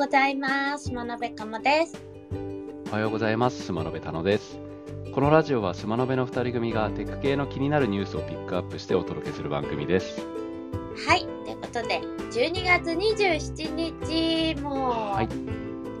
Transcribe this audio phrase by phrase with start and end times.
[0.00, 0.90] ございます。
[0.90, 2.02] 真鍋かもです。
[2.88, 3.64] おはようございます。
[3.64, 4.58] スマノベタノです。
[5.12, 10.26] このラジオはスマノベの2人組がテック系の気になるニュースをピックアップしてお届けする番組です。
[11.06, 12.00] はい、ということで、
[12.30, 15.28] 12月27日、もう、はい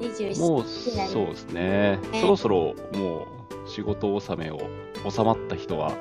[0.08, 1.98] 27もう日だねそうですね。
[2.10, 3.26] ねそろそろも
[3.66, 4.60] う仕事納めを
[5.10, 5.92] 収まった人は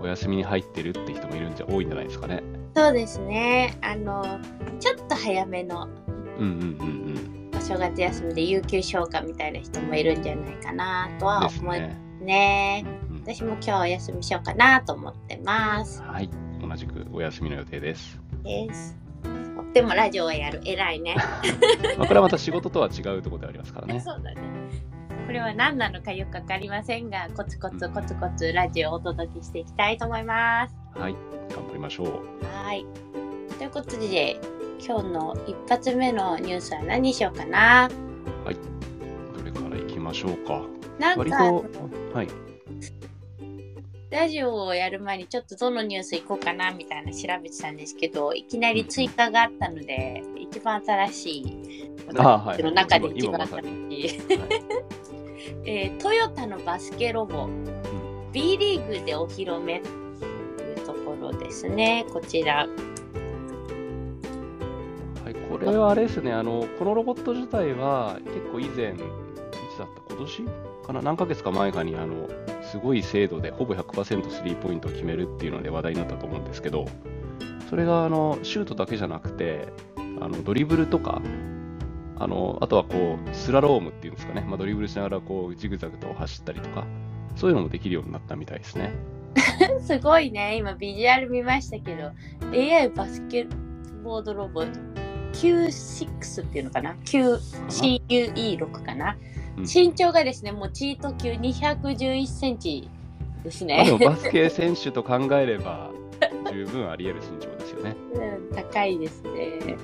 [0.00, 2.44] お休みに入ってるって人もいるんじゃ多いんじゃないですかね。
[2.76, 3.76] そうですね。
[3.82, 4.38] あの、
[4.78, 5.88] ちょっと早めの
[6.42, 11.32] うんうんうんお正月休みで有給消化みたいな人もいるんじゃないかなとうん。
[11.32, 11.96] は思いね。
[12.20, 12.84] ね。
[13.08, 16.02] うん私も今日お休みしようかなと思ってます。
[16.02, 16.28] はい。
[16.60, 18.20] 同じくお休みの予定です。
[18.42, 18.98] です。
[19.72, 20.60] でもラジオはやる。
[20.64, 21.14] 偉いね。
[21.96, 24.00] まあ、これはまた仕事とは違うところでありますからね。
[24.02, 24.42] そうだね。
[25.26, 30.74] これは何なのかよくわかりませんが、コツコツコツコツラジオをお届けしていきたいと思います。
[30.94, 31.14] はい。
[31.54, 32.08] 頑張りましょう。
[32.64, 32.84] はい。
[33.56, 34.36] ということで、
[34.84, 37.88] 今日の一発目のニュースは何にしようかな？
[37.88, 40.62] どれから行きましょうか？
[40.98, 42.28] なんか、はい。
[44.10, 54.20] ラジオをやる前にちょっとどのニュース行こうかなみたいな調べてたんですけど、いきなり追加があったので、一番新しい、あはい私の中で一今番新しい、
[55.64, 57.48] えートヨタのバスケロボ、
[58.32, 59.88] B リーグでお披露目と
[60.62, 62.04] いうところですね。
[62.12, 62.66] こちら。
[65.32, 70.44] い、これはあれですね、あのこのロボット自体は結構以前、いつだった、今年
[70.86, 72.28] かな、何ヶ月か前かにあの
[72.62, 76.86] すごい精度でほぼ100%スリーポイントを決めるっていうので話題になったと思うんですけど、
[77.68, 79.68] それがあのシュートだけじゃなくて、
[80.20, 81.22] あのドリブルとか、
[82.18, 86.86] あのあとはこうスラロームっていうんですかね、まあ、ドリブルしながらこうジグザグと走ったりとか、
[87.36, 88.92] そういうのもできるようになったみたいですね。
[89.80, 90.56] すごいね。
[90.56, 92.12] 今ビジュアル見ましたけど、
[92.52, 93.56] AI バスケット
[94.04, 94.91] ボードロボット
[95.32, 99.16] Q6 っていうのかな ?QCUE6 かな、
[99.56, 102.88] うん身長がですね、もうチート級211センチ
[103.44, 103.92] ですまあ、ねで。
[103.92, 105.90] もバスケ選手と考えれば、
[106.50, 107.96] 十分あり得る身長ですよね。
[108.14, 109.76] うん高いですね。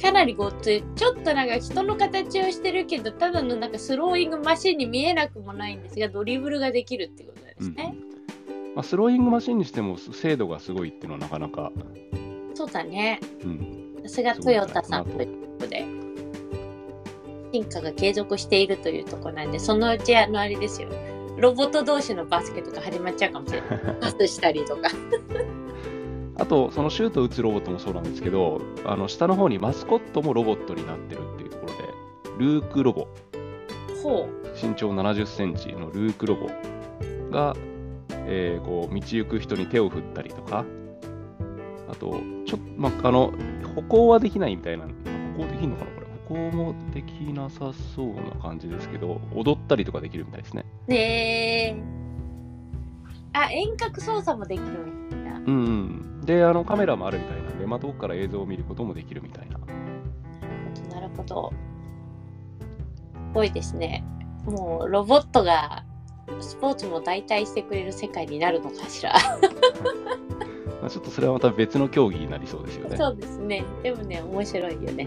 [0.00, 0.82] かなりごっつい。
[0.96, 7.94] ちょっとなんか人の形をしてるけど、ただのなんかスローイングマシンに見えなくもないんですが、ドリブルができるってことですね。
[8.74, 11.70] まあ、スローイングマシンにしても精度がすごいっていうのはなかなか、
[12.54, 13.20] そうだね。
[13.44, 15.28] うん、さすがトヨタさんという
[15.58, 16.00] ことで。
[17.52, 20.88] 進化が継続しているというところなんで、そのうちあのあれですよ。
[21.36, 23.70] ロボット同士のバスケとか始まっちゃうかもしれない。
[24.00, 24.88] パスしたりとか。
[26.36, 31.82] あとそのシュート打つロボットもそうなんですけどあの下の方にマスコットもロボットになってるっていうところで
[32.38, 33.08] ルークロボ
[34.02, 36.46] ほ身長7 0センチのルークロボ
[37.30, 37.54] が、
[38.26, 40.64] えーこう道行く人に手を振ったりとか
[41.90, 43.32] あとちょまあ、あの
[43.74, 44.84] 歩行はできないみたいな
[45.36, 50.90] 歩行できるのかなこれ歩行もできなさそうな感じですけど踊ったりとかできるみたいですねう。
[50.90, 50.96] ね
[51.76, 52.00] え。
[53.32, 54.66] あ、遠隔操作もできる
[55.10, 55.38] みたいな。
[55.38, 59.58] うんうん、であのカメラもあるみたいなんで、まあ、遠くから映像を見ることもできるみたいな。
[60.94, 61.52] なるほど。
[63.14, 64.04] すごいですね。
[64.44, 65.84] もうロボットが
[66.40, 69.14] スポーツも代替してくれる世界になるのかしら。
[70.90, 72.96] まあ、ちょっとそれはまた別の競技になりそうですよね。
[72.96, 73.64] そうですね。
[73.82, 75.06] でもね、面白いよね。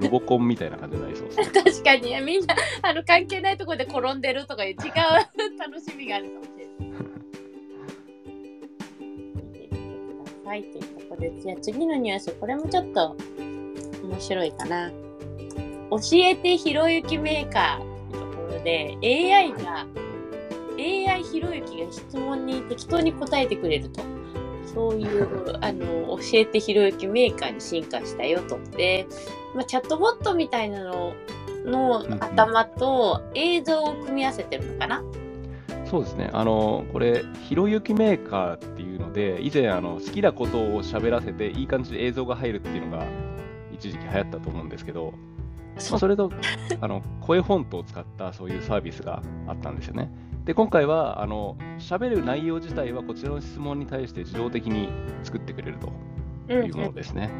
[0.00, 1.46] ロボコンみたいな感じになりそうですね。
[1.46, 4.78] 確かにみんなあの関係ないところで転んでるとかいう違う
[5.58, 6.76] 楽しみがあるかもしれない。
[9.00, 9.78] 見てみてく
[10.24, 13.16] ださいというところで、じゃあ次のニュース、これもちょっと
[14.04, 14.90] 面白いかな。
[15.90, 19.86] 教えてひろゆきメーカーというところで、AI が、
[20.78, 24.02] AI ひろゆきが質問に適当に答えてくれると。
[24.74, 28.58] そういう、あの、教えてひろゆきメーカーに進化したよと。
[28.76, 29.06] で、
[29.54, 31.14] まあ、チャットボットみたいなの
[31.64, 35.02] の頭と映像を組み合わせてるのかな、
[35.92, 36.30] そうですね。
[36.32, 43.04] あの、これ、ひろゆきメーカーっていうので、以前、あの、好きなことを喋らせて、いい感じで映像が入るっていうのが、
[43.72, 45.12] 一時期流行ったと思うんですけど、
[45.90, 46.30] まあ、それと、
[46.80, 50.10] あの、声フォントを使ったそういうサービスがあったんですよね。
[50.44, 54.88] で、今回は、あの、喋る内容自体はこちらの質問に対して自動的に
[55.22, 55.92] 作ってくれると
[56.48, 57.30] うんいうものですね。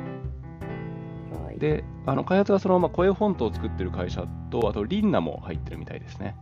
[1.51, 6.37] うん、で、あの開発がそのまま声フォントを作ってる会社と、あとリンナも入ってるみたいですね。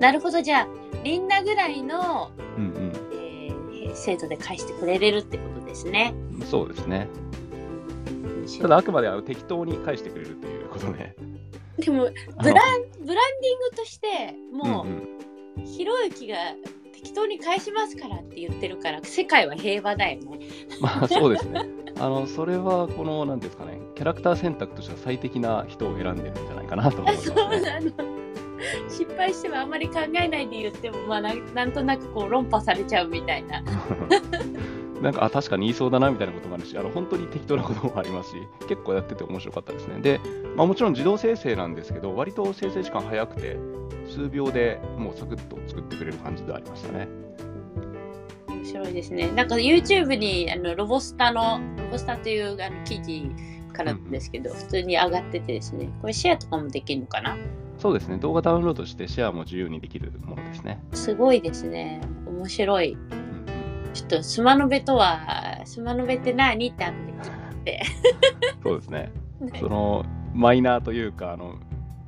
[0.00, 0.68] なるほど、じゃあ、
[1.04, 3.32] リンナぐらいの、うんえー
[3.94, 6.14] 精度で返してくれれるってことですね。
[6.32, 6.46] うん。
[6.46, 7.08] そうですね。
[8.60, 11.14] ただ、あくまであの適当に返してくれるということで。
[11.78, 13.14] でも、ブランブランディン
[13.70, 15.08] グとして、もう、うんうん
[15.64, 16.36] ひろゆきが
[16.92, 20.38] 適当に返しますからって言ってるから、世界は平和だよね。
[20.80, 21.68] まあそうですね。
[21.98, 27.92] あのそれはこのなんていうんですかねキャラクター選択としては最適な人を選んでるんじゃないかなと思います、ね、そうなの
[28.88, 33.62] 失敗してもあんまり考えないで言っても、まあ、ななんとなくこう論破されちゃうみたいな。
[35.02, 38.36] なんかあ確かに言いそうだなみたいなこともあるしあの本当に適当なこともありますし
[38.68, 40.00] 結構やってて面白かったですね。
[40.00, 40.20] で、
[40.56, 43.58] まあ、もちろん自動生成なんですけど割と生成時間早くて
[44.08, 47.08] 数秒でもうサクッと作ってくれる感じでありましたね。
[48.48, 49.30] 面白いですね。
[49.32, 53.28] なんか YouTube にあのロボスタのロボスタというあの記事
[53.72, 55.90] からですけど、うん、普通に上がっててですね。
[56.00, 57.36] これシェアとかもできるのかな？
[57.78, 58.18] そうですね。
[58.18, 60.80] 動画ダウンロードしてシェアも自由にできるものですね。
[60.92, 62.00] すごいですね。
[62.26, 62.96] 面白い
[63.92, 66.92] ちょっとスマノベとは、スマノベって何ってあっ
[67.64, 67.82] て。
[68.62, 69.10] そうですね。
[69.40, 70.04] ねその
[70.34, 71.56] マイナーというか、あの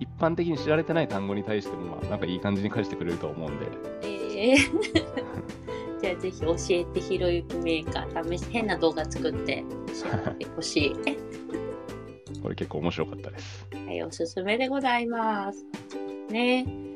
[0.01, 3.67] 一般的に知られてない単語に対しても、まあ、なんかいい感じに返してくれると思うんで。
[4.03, 4.57] えー、
[6.01, 9.65] じゃあぜひ教えてひろゆきメーカー試し変な動画作って
[10.03, 10.95] 教えてほしい。
[12.43, 13.67] これ結構面白かったです。
[13.87, 15.65] はい、おすすめでございます。
[16.31, 16.94] ね。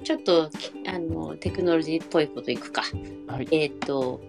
[0.00, 0.50] ちょっと
[0.86, 2.82] あのテクノロジーっぽいこといくか。
[3.26, 4.20] はい、えっ、ー、と、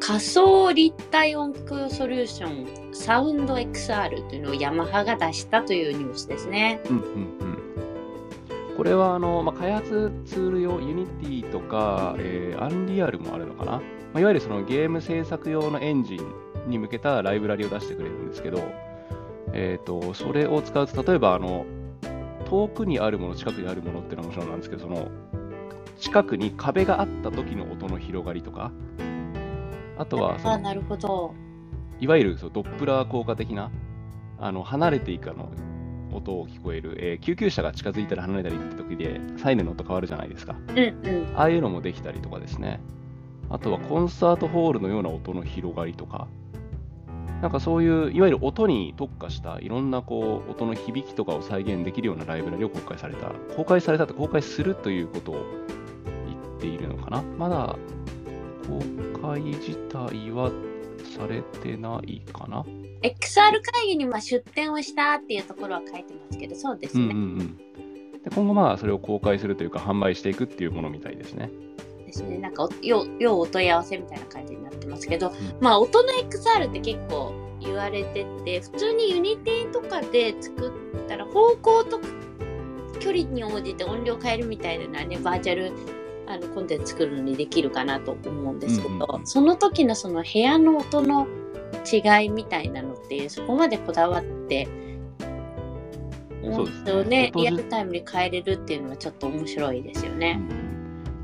[0.00, 6.80] 仮想立体音響ソリューションサウンド XR というのをヤマハが出したというニュースですね。
[6.90, 7.08] うんうんう
[7.44, 7.52] ん
[8.76, 13.82] これはあの、まあ、開発ツール用、 Unity とか、えー、 Unreal もあるのかな、ま
[14.14, 18.60] あ、いわゆるそのゲーム制作用のエンジンに向けたライブラリを出してくれるんですけど、
[19.52, 21.66] えーとそれを使うと、例えばあの
[22.52, 25.10] 遠くにあるもの、近くにあるものっていうのはもちろんなんですけど、その
[25.98, 28.72] 近くに壁があった時の音の広がりとか、
[29.96, 31.34] あとはあなるほど
[31.98, 33.70] いわゆるそドップラー効果的な、
[34.38, 35.50] あの離れていくあの
[36.12, 40.54] 音を聞こえる、えー、救急車が近づいたり離れたりって時で、サイレンの音変わるじゃないですか。
[40.68, 42.80] うんうん、ああいうのもできたりとかですね。
[43.48, 46.28] あとはコンサートホールのような音の広がりとか、
[47.42, 53.32] なんかそういういわゆる音に特化したいろんなこう音の響きとかを再現できるようなライブラリを公開された。
[53.56, 55.44] 公開されたと公開するということを
[56.28, 57.22] 言っているのかな？
[57.22, 57.76] まだ
[58.68, 60.52] 公開自体は
[61.16, 62.64] されてないかな
[63.02, 67.06] ？XR 会議にま出展をしたっていうところは書いてますけど、そうですね。
[67.06, 67.56] うんうんうん、
[68.22, 71.50] で今後まあそれを公開するというか販売していくっていうものみたいですね。
[72.12, 72.38] ですね。
[72.38, 82.00] なんか要要お問い合わせみたいな感じになってますけど、うん、まあ音の XR って結構言われてて普通に Unity とかで作ったら方向と
[83.00, 85.72] 距離に応じて音量変えるみたいなねバーチャル
[86.26, 91.26] あのコンテンツ作るのにできるかなと思うんですけど、うんうん、その時のその部屋の音の
[91.90, 94.68] 違いみたいなのってそこまでこだわって
[96.44, 97.32] そうですね。
[97.36, 100.40] リアルタイムに変えれるっていうのはちょっと面白いですよね。
[100.40, 100.71] うん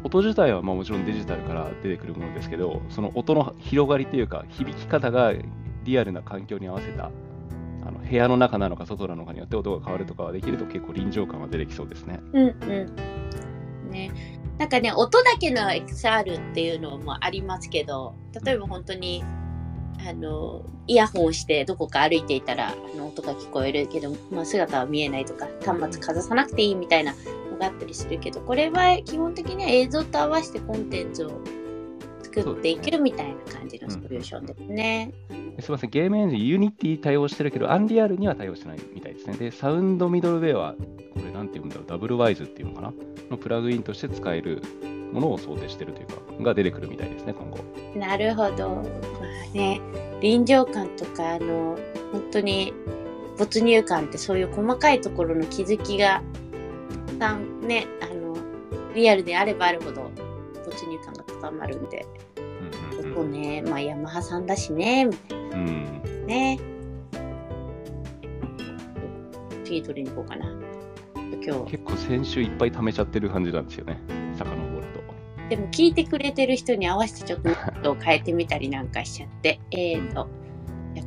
[0.08, 5.34] 音自体はまもちろんデジタルから出てくるものですけど、その音の広がりというか、響き方が
[5.84, 7.10] リアルな環境に合わせた、
[7.84, 12.20] あの部屋の中なのか外なのかによって音が変わるとかはできると結構臨場感が出てきそうですね。
[12.32, 12.50] うんう
[13.88, 13.90] ん。
[13.90, 14.10] ね。
[14.56, 18.14] なんかね、音だけの XR っていうのもありますけど、
[18.44, 19.22] 例えば本当に、
[20.08, 27.14] あの、イヤホンしてどこか歩いていたら、あの音が聞こえるけど、まあ、姿は見えないとか、端末かざさなくていいみたいな
[27.58, 31.40] があったりするけどこれは基本的には映像と合わせてコンテンツを
[32.22, 35.12] 作っていけるみたいな感じのソリューションですね。
[35.60, 39.36] すみません、ゲームエンジン、 Unity 対応してるけど、 Unreal には対応してないみたいですね。
[39.36, 40.74] で、サウンドミドルウェアは、
[41.14, 42.92] これなんて言うんだろう、ダブルワイズっていうのかな
[43.30, 44.62] のプラグインとして使える
[45.12, 47.58] ものを想定してるというか、が出てくるみたいですね、今後。
[47.98, 48.68] なるほど。
[48.68, 49.80] まあね、
[50.20, 51.76] 臨場感とか、あの、
[52.12, 52.72] 本当に
[53.36, 56.22] 没入感ってそういう細かいところの気づきが
[57.18, 58.36] さんね、あの、
[58.94, 60.10] リアルであればあるほど
[60.64, 62.06] 没入感が高まるんで、
[62.36, 65.56] うんうんうん、ね、まあヤマハさんだしね、みたいな。
[65.56, 66.58] うん、ね。
[69.64, 70.46] 次取りに行こうかな。
[71.44, 71.70] 今日。
[71.72, 73.98] 結構先週いっぱい貯めちゃってる感じなんですよね、
[74.36, 74.98] 遡ると。
[75.48, 77.40] でも聞いてくれてる人に合わせてちょっ
[77.82, 80.28] と変えてみたりなんかしちゃって、えっと、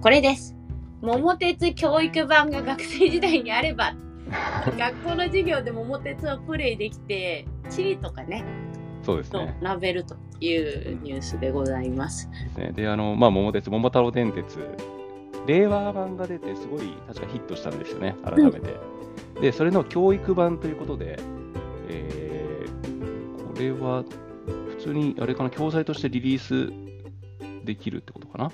[0.01, 0.55] これです。
[1.01, 3.95] 桃鉄教育版が学生時代にあれば
[4.77, 8.43] 学校の授業で桃鉄をプレイできて地理とかね
[9.03, 9.57] そうですね。
[9.61, 12.29] ラベルというニュースでございます。
[12.57, 14.59] うん、で、あの、まあ、桃鉄、桃太郎電鉄、
[15.47, 18.59] 令和版が出て、すごい確かヒットしたんですよね、改めて。
[19.35, 21.17] うん、で、それの教育版ということで、
[21.89, 24.03] えー、これは
[24.69, 26.71] 普通に、あれかな、教材としてリリース
[27.65, 28.51] できるってことかな？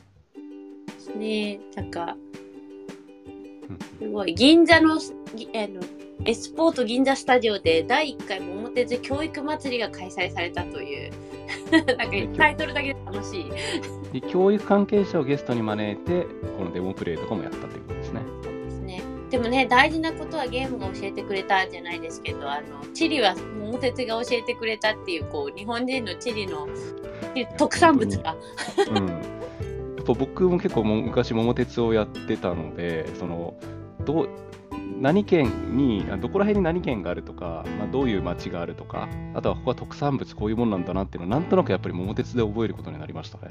[1.18, 1.60] ね。
[1.76, 2.16] なんか、
[4.00, 5.82] すごい銀座のあの
[6.26, 11.12] エスポート銀座スタジオで第1回桃鉄教育祭りが開催されたという
[11.72, 13.52] なんかタイトルだけで楽しい。
[14.14, 16.26] で教育関係者をゲストに招いて、
[16.58, 18.22] このデモプレイとかもやったということですね。
[18.42, 19.02] ですね。
[19.30, 26.68] でもね、大事なことはゲームが教えてくれたじゃないですけど、あの、地理は桃鉄が教えてくれたっていう、こう、日本人の地理の
[27.58, 28.36] 特産物が。
[28.90, 29.37] うん。
[30.08, 33.56] やっぱ僕も結構も昔桃鉄をやってたので、その、
[34.06, 34.30] どう、
[35.00, 43.48] 何県に、あどこら辺に何県があるとか、まあ、どういう町があるとか、あとはここは特産物こういうものなんだなっていうのをなんとなくやっぱり桃鉄で覚えることになりましたね。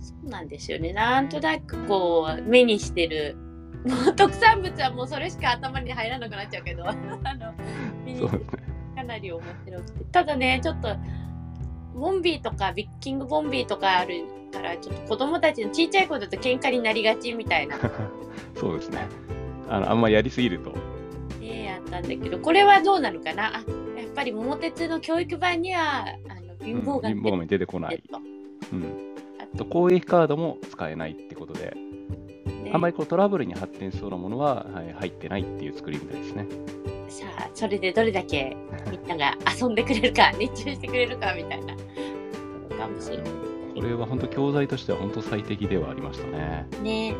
[0.00, 0.92] そうなんですよね。
[0.92, 3.36] なんとなくこう、目にしてる。
[3.84, 7.52] もう特産物はもうそれしか頭に入らなくなっちゃうけど、 あの、
[8.04, 8.28] 目に。
[8.96, 10.04] かなり面白くて。
[10.10, 10.88] ただね、ちょっと、
[11.94, 14.24] ボンビーとかビッキングボンビーとかある
[14.64, 17.78] から、ちょっと子供たちのちっちゃい子だと喧嘩になりがちみたいな
[18.56, 19.06] そうですね。
[19.68, 20.72] あのあんまやりすぎると。
[21.40, 23.56] ねやったんだけど、これはどうなのかな？
[23.56, 28.02] あ、やっぱり桃鉄の教育版には、あの、貧乏がうん貧乏が出てこない。
[28.10, 28.18] と。
[28.72, 28.84] うん。
[29.38, 31.76] ああと攻撃カードも使えないってことで、
[32.46, 36.46] ねあんまりこうトラブルに発展しそうなものは、はい、入ってないっていう作りみたいですね。
[37.08, 38.56] さあ、それでどれだけ
[38.90, 41.74] みんなが遊んでくれるか、熱中してくれるかみたいな。
[42.76, 43.53] かもしれない。
[43.74, 46.66] これは本当教材としては本当最適ではありましたね。
[46.82, 47.16] ね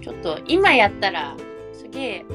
[0.00, 1.36] ちょっと今やったら、
[1.72, 2.26] すげえ、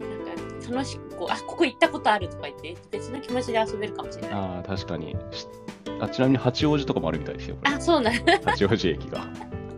[0.00, 4.32] なんか楽しくこう、あ、ここ行ったことあるとか言って、別の気持ちで遊べるかもしれない。
[4.32, 5.16] ああ、確かに。
[5.30, 5.46] し
[6.00, 7.56] あちなみに八王子とかもあるみたいですよ。
[7.64, 8.14] あ、そうなん。
[8.14, 9.26] 八王子駅が。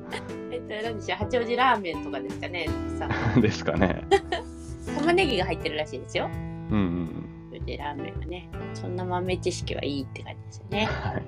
[0.51, 2.69] えっと、何でしょう、八王子ラーメンとかですかね。
[2.99, 3.09] さ、
[3.41, 4.03] ですかね。
[4.99, 6.29] 玉ねぎが入ってるらしいですよ。
[6.71, 7.29] うんうんうん。
[7.53, 8.49] 八王子ラーメンはね。
[8.75, 10.87] そんな豆知識はいいって感じですよね。
[10.87, 11.23] はい。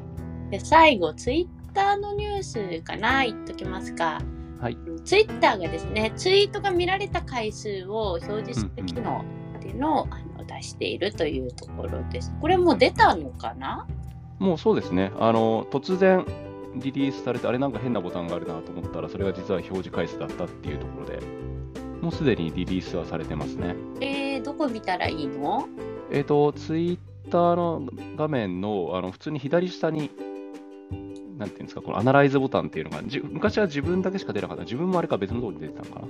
[0.51, 4.21] で、最後、ツイッターのニュースかな言っときますか。
[4.61, 4.79] はい。
[5.05, 9.25] ツイッターがですね、ツイートが見られた回数を表示する機能
[9.59, 12.33] っていうのを、あの出しているというところです。
[12.41, 13.87] これもう出たのかな？
[14.39, 15.11] もうそうですね。
[15.19, 16.25] あの、突然
[16.77, 21.21] リリースされて、あれなんか変なボタンがあるなと思ったら、それが実は表示回数だったっていうところで、
[22.03, 23.75] もうすでにリリースはされてますね。
[24.01, 25.67] えー、どこ見たらいいの？
[26.11, 30.11] えっ、と、ツイッターの画面の、あの、普通に左下に、
[31.45, 34.65] なんていうんですか、このアナライズボタンっていうのが、じ昔は自分だけしか出なかった。
[34.65, 36.09] 自分もあれか別のところに出てたのかな。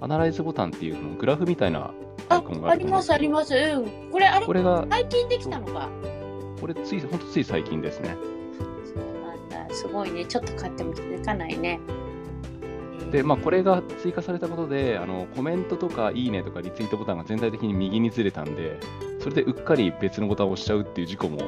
[0.00, 1.90] アナライズボタンっていうのグラフみたいな
[2.28, 3.54] アあイコン、があありますあります。
[3.54, 4.10] うん。
[4.10, 5.88] これあれこれが、最近できたのか。
[6.60, 8.16] これつい、ほんとつい最近ですね。
[8.84, 9.74] そうなんだ。
[9.74, 10.24] すごいね。
[10.24, 11.80] ちょっと買っても気づかないね。
[11.88, 12.06] えー
[13.10, 18.78] で、まあ、これが追加されたことで、あのコメントとかいいねとかリツイートボタンが全体的に右にずれたんで、
[19.20, 21.38] それでうっかり別のボタンを押しちゃうっていう事故も、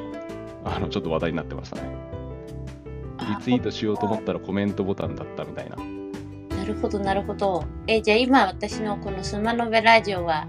[0.63, 2.18] あのちょっと話題になってましたね。
[3.29, 5.77] リツイートしようと思ったらコメントボタンだったみたいな。
[6.57, 7.63] なるほど、なるほど。
[7.87, 10.47] え、じゃあ今私のこのスマノベラジオは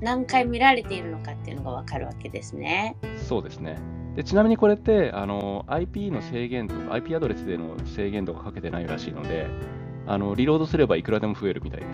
[0.00, 2.96] 何回見られているのかっていうのがわかるわけですね。
[3.28, 3.78] そうですね。
[4.14, 9.46] でちなみにこれってあの IP の制限とか IP アドレスでの制限とかかけてないらしいので
[10.06, 11.90] あのリロードすればいくらでも増えるみたいです。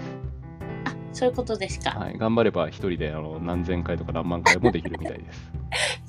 [0.85, 1.91] あ、そういうことですか。
[1.91, 5.53] はい、頑張れば一人であの何千回とか何万回もできるみたいです。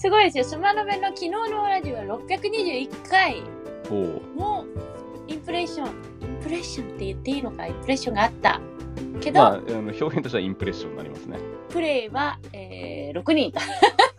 [0.03, 0.43] すごいですよ。
[0.43, 3.41] スマノベの昨日のラジオは621回
[4.35, 4.65] も
[5.29, 8.59] インプレッション、インプレッションって言っていいのか、インプレッションがあった。
[9.21, 11.39] けど、まあ、あの表現としてはインプレッションになりますね。
[11.69, 13.61] プレイは、えー、6人と。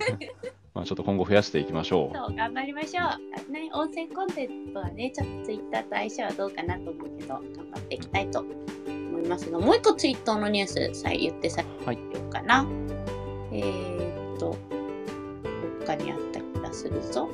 [0.73, 2.17] まあ、ちょっと今後増やしていきましょう。
[2.17, 3.03] そう、頑張りましょ
[3.51, 3.53] う。
[3.53, 7.43] ね、音声コンテンツはね、ちょっとツイッターと相性はどうかなと思うけど、頑
[7.75, 11.97] 張っていきたいと思いますが、もう一個ツイートのニュースさえ言ってさはい。
[11.97, 12.67] ようかな。
[13.53, 14.57] えー、っと、
[15.97, 17.29] かにあった気がするぞ。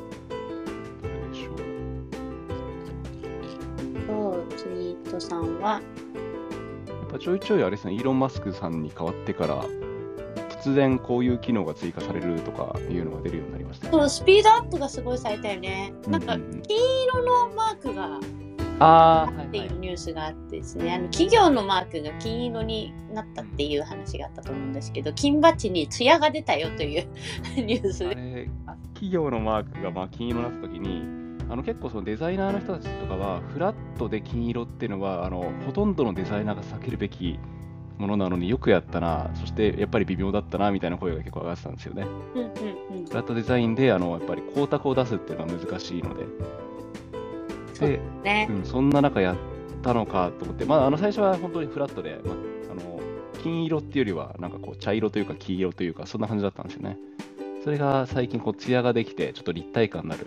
[4.06, 5.80] そう、ツイートさんは、や
[7.06, 9.64] っぱちょいちょいあれですね、イーロン・マスクさんに変わってから、
[10.62, 13.92] 突然こういう機能が追加されるとかいうのが出るようになりましたね。
[13.92, 15.94] そう、スピードアップがすごいされたよね。
[16.08, 18.20] なんかう、う金色のマークが
[18.80, 19.78] っていう。
[19.78, 27.06] ニュースがあってですね、あの企業のマークが金色になったっていう話があったと思うんですけど、金バッジに艶が出たよという
[27.60, 28.06] ニュースで。
[28.06, 28.48] あれ、
[28.94, 31.02] 企業のマークがまあ金色になったときに、
[31.48, 37.38] あの結構そのデザイナーの人たちとかは、フラットで金色っていうのは、あのほとんどのデザイナーが避けるべき
[37.98, 42.06] ものなのによくやったな、そしてやっぱり微妙だったなみたいな声が結構上がってたんですよね。
[42.34, 46.24] うんうんうんフラットデザインであのやっぱり光沢を出すっていうのは難しいので。
[47.80, 48.52] で、ねう。
[48.52, 49.36] ん、そんな中やっ
[49.82, 52.34] たのかと思って、まあ、あの最初は本当にフラットで、まあ、
[52.72, 53.00] あの
[53.42, 56.98] 金色っていうよりは、なんかこう茶色というか黄色というか、そんな感じだったんですよね。
[57.64, 60.26] それが最近、こう、艶ができて、ちょっと立体感のある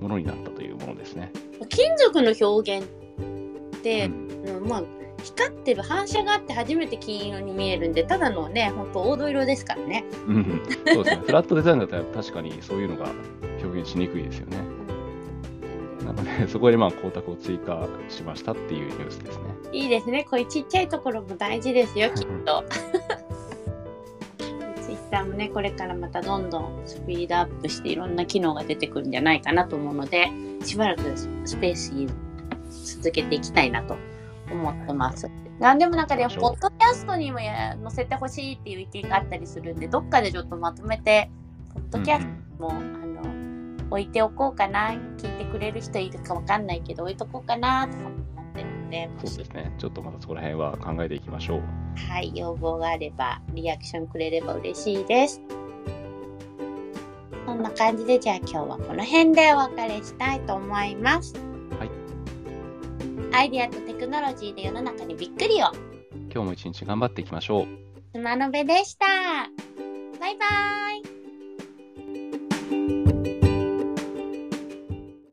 [0.00, 1.30] ものになったというものですね。
[1.68, 4.82] 金属の表現って、うんうんまあ、
[5.22, 10.04] 光ってる反射があって初めて金色に見えるんでただのねほんと黄土色ですからね。
[10.26, 11.22] うん、そうですね。
[11.24, 13.10] フラットデザインだったら確かにそういうのが
[13.62, 14.56] 表現しにくいですよね。
[16.16, 19.44] なので、そこでまあ光沢を追加しましたっていうニュースですね。
[19.72, 22.64] いいですねこういうちっちゃいところも大事ですよきっと。
[24.82, 30.30] ツイッターもねこれからまたどんどんスピードアップしていろんな機能が出てくるんじゃないかなと思うので
[30.64, 32.08] しばらくスペースに
[32.70, 33.96] 続けていきたいなと
[34.50, 35.30] 思ってます。
[35.58, 41.30] なんでもなんかね、ポッドキャストにもや載せてほしいっていう意見があったりするんで、どっかでちょっとまとめて、
[41.72, 42.26] ポッドキャス
[42.58, 43.01] トも、あの
[43.92, 49.74] 置いておこうかな、聞いてくれる人いるかわかんないけど、置いとこうかなとかも思ってるので、そうですね。
[49.76, 51.62] ちょっとまたそこら辺は考えていきましょう。
[52.10, 55.42] はい、要望があれば、リアクションくれれば嬉しいです。
[57.44, 61.34] そんな感じで、じゃあ今日はこの辺でお別れしたいと思います。
[61.78, 61.90] はい。
[63.34, 65.66] アイディアとテクノロジーで世の中にびっくりを。
[66.32, 67.66] 今日も一日頑張っていきましょう。
[68.14, 69.06] スマノベでした。
[70.18, 70.46] バイバ
[71.08, 71.11] イ。